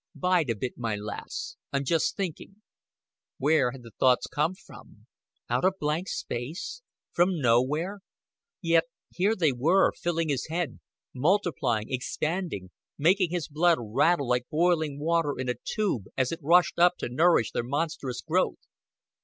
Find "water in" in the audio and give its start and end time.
14.99-15.47